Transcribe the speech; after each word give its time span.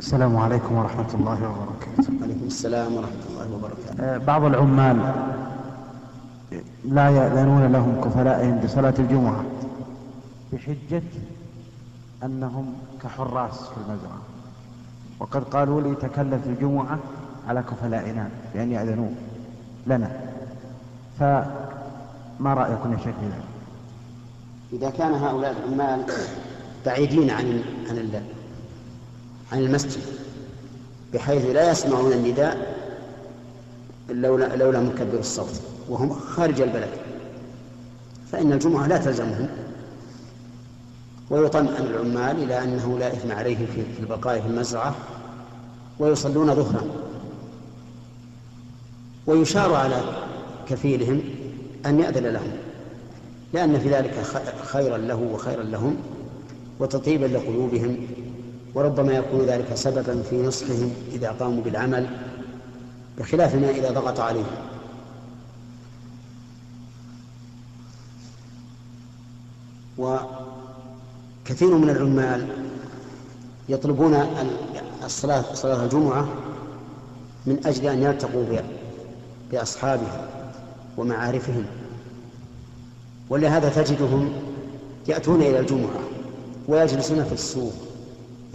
السلام 0.00 0.36
عليكم 0.36 0.74
ورحمة 0.74 1.14
الله 1.14 1.38
وبركاته. 1.50 2.22
عليكم 2.22 2.46
السلام 2.46 2.94
ورحمة 2.94 3.24
الله 3.30 3.54
وبركاته. 3.54 4.02
آه، 4.02 4.18
بعض 4.18 4.44
العمال 4.44 4.98
لا 6.84 7.08
يأذنون 7.10 7.72
لهم 7.72 8.00
كفلائهم 8.04 8.58
بصلاة 8.58 8.94
الجمعة 8.98 9.44
بحجة 10.52 11.02
أنهم 12.24 12.74
كحراس 13.02 13.60
في 13.60 13.76
المزرعة. 13.76 14.22
وقد 15.20 15.44
قالوا 15.44 15.80
لي 15.80 15.94
تكلف 15.94 16.46
الجمعة 16.46 16.98
على 17.48 17.62
كفلائنا 17.62 18.28
بأن 18.54 18.72
يأذنوا 18.72 19.10
لنا. 19.86 20.10
فما 21.20 22.54
رأيكم 22.54 22.92
يا 22.92 22.98
شيخ؟ 22.98 23.14
إذا 24.72 24.90
كان 24.90 25.14
هؤلاء 25.14 25.54
العمال 25.64 26.04
بعيدين 26.86 27.30
عن 27.30 27.62
عن 27.90 27.96
عن 29.52 29.58
المسجد 29.58 30.02
بحيث 31.14 31.46
لا 31.46 31.70
يسمعون 31.70 32.12
النداء 32.12 32.74
لولا 34.10 34.56
لولا 34.56 34.80
مكبر 34.80 35.18
الصوت 35.18 35.60
وهم 35.88 36.12
خارج 36.12 36.60
البلد. 36.60 36.90
فإن 38.32 38.52
الجمعة 38.52 38.86
لا 38.86 38.98
تلزمهم. 38.98 39.48
ويطمئن 41.30 41.86
العمال 41.86 42.42
إلى 42.42 42.62
أنه 42.62 42.98
لا 42.98 43.12
إثم 43.12 43.32
عليه 43.32 43.66
في 43.66 44.00
البقاء 44.00 44.40
في 44.40 44.46
المزرعة 44.46 44.94
ويصلون 45.98 46.54
ظهرا. 46.54 46.84
ويشار 49.26 49.74
على 49.74 50.00
كفيلهم 50.68 51.20
أن 51.86 52.00
يأذن 52.00 52.26
لهم 52.26 52.50
لأن 53.52 53.80
في 53.80 53.90
ذلك 53.90 54.14
خيرا 54.64 54.98
له 54.98 55.28
وخيرا 55.32 55.62
لهم 55.62 55.96
وتطيبا 56.80 57.26
لقلوبهم 57.26 57.96
وربما 58.74 59.12
يكون 59.12 59.40
ذلك 59.40 59.74
سببا 59.74 60.22
في 60.30 60.42
نصحهم 60.42 60.92
إذا 61.12 61.30
قاموا 61.30 61.62
بالعمل 61.62 62.06
بخلاف 63.18 63.54
ما 63.54 63.70
إذا 63.70 63.90
ضغط 63.90 64.20
عليهم. 64.20 64.46
وكثير 69.98 71.74
من 71.74 71.90
العمال 71.90 72.48
يطلبون 73.68 74.26
الصلاة 75.04 75.54
صلاة 75.54 75.84
الجمعة 75.84 76.28
من 77.46 77.66
أجل 77.66 77.86
أن 77.86 78.02
يلتقوا 78.02 78.44
بأصحابهم 79.52 80.26
ومعارفهم. 80.96 81.64
ولهذا 83.30 83.68
تجدهم 83.68 84.32
يأتون 85.08 85.42
إلى 85.42 85.60
الجمعة 85.60 86.00
ويجلسون 86.68 87.24
في 87.24 87.32
السوق 87.32 87.72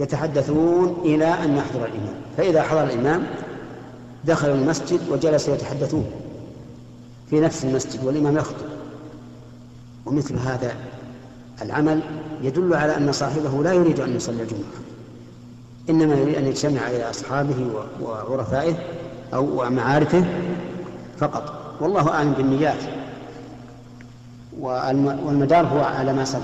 يتحدثون 0.00 1.00
إلى 1.04 1.24
أن 1.24 1.56
يحضر 1.56 1.84
الإمام. 1.84 2.14
فإذا 2.36 2.62
حضر 2.62 2.84
الإمام 2.84 3.26
دخلوا 4.24 4.54
المسجد 4.54 5.00
وجلسوا 5.10 5.54
يتحدثون 5.54 6.10
في 7.30 7.40
نفس 7.40 7.64
المسجد 7.64 8.04
والإمام 8.04 8.36
يخطب. 8.36 8.66
ومثل 10.06 10.36
هذا 10.36 10.74
العمل 11.62 12.00
يدل 12.42 12.74
على 12.74 12.96
أن 12.96 13.12
صاحبه 13.12 13.62
لا 13.62 13.72
يريد 13.72 14.00
أن 14.00 14.16
يصلي 14.16 14.42
الجمعة. 14.42 14.80
إنما 15.90 16.14
يريد 16.14 16.34
أن 16.34 16.46
يجتمع 16.46 16.90
إلى 16.90 17.10
أصحابه 17.10 17.66
وعرفائه 18.02 18.74
أو 19.34 19.70
معارفه 19.70 20.24
فقط. 21.18 21.74
والله 21.80 22.08
أعلم 22.08 22.32
بالنيات. 22.32 22.82
والمدار 24.60 25.66
هو 25.66 25.80
على 25.80 26.12
ما 26.12 26.24
سبق 26.24 26.42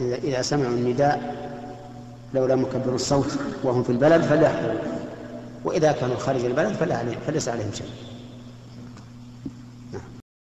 إذا 0.00 0.42
سمعوا 0.42 0.72
النداء 0.72 1.34
لولا 2.34 2.54
مكبر 2.56 2.94
الصوت 2.94 3.38
وهم 3.64 3.82
في 3.82 3.90
البلد 3.90 4.22
فليحضروا 4.22 4.78
وإذا 5.64 5.92
كانوا 5.92 6.16
خارج 6.16 6.44
البلد 6.44 6.72
فلا 6.72 6.96
عليهم 6.96 7.18
فليس 7.26 7.48
عليهم 7.48 7.70
شيء. 7.72 7.86